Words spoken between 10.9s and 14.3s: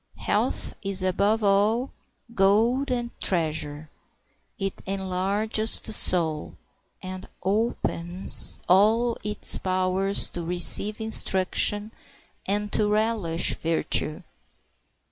instruction and to relish virtue.